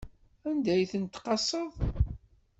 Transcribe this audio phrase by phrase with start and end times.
[0.49, 1.71] Anda i ten-tqaseḍ?